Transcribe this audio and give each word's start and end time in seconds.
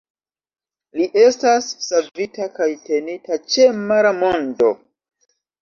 Li 0.99 1.05
estas 1.23 1.67
savita 1.89 2.49
kaj 2.57 2.69
tenita 2.89 3.39
ĉe 3.57 3.71
Mara 3.85 4.15
Mondo. 4.25 4.73